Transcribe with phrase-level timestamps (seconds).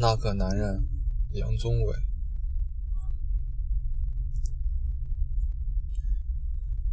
[0.00, 0.86] 那个男人，
[1.32, 1.96] 杨宗纬。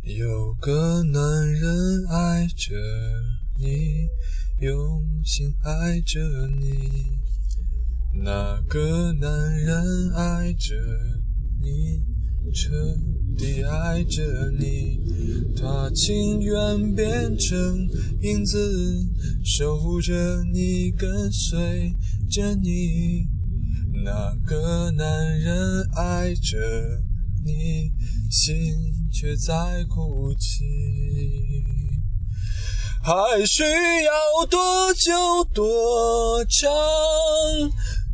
[0.01, 1.21] 有个男
[1.53, 2.73] 人爱着
[3.59, 4.07] 你，
[4.59, 7.19] 用心爱着你。
[8.23, 10.73] 那个男人爱着
[11.61, 12.03] 你，
[12.53, 12.69] 彻
[13.37, 14.99] 底爱着你。
[15.55, 17.87] 他情愿变成
[18.21, 19.07] 影子，
[19.43, 21.93] 守护着你，跟随。
[22.29, 23.27] 着你，
[24.03, 26.57] 那个男人爱着
[27.45, 27.91] 你，
[28.29, 28.75] 心
[29.11, 30.63] 却在哭泣。
[33.01, 36.67] 还需要多久多长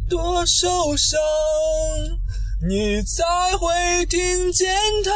[0.09, 0.67] 多受
[0.97, 1.19] 伤，
[2.69, 4.71] 你才会听见
[5.03, 5.11] 他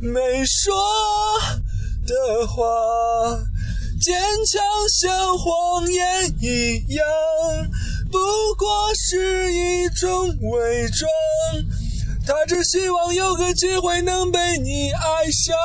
[0.00, 0.74] 没说
[2.04, 2.64] 的话？
[4.00, 7.06] 坚强像谎言一样，
[8.10, 8.18] 不
[8.58, 11.08] 过是一种伪装。
[12.26, 15.56] 他只希望有个机会能被你爱上，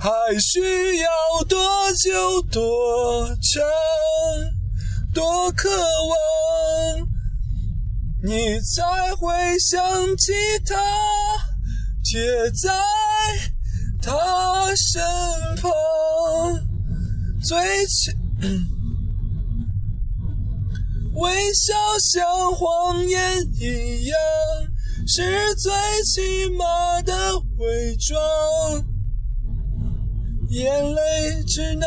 [0.00, 1.10] 还需要
[1.46, 3.62] 多久、多长、
[5.12, 6.16] 多渴望，
[8.26, 10.32] 你才会想起
[10.64, 10.74] 他，
[12.02, 12.72] 贴在。
[14.00, 15.02] 他身
[15.60, 15.70] 旁，
[17.42, 17.58] 最
[21.14, 21.74] 微笑
[22.12, 24.18] 像谎言一样，
[25.06, 25.70] 是最
[26.04, 28.18] 起码的伪装。
[30.48, 31.86] 眼泪只能。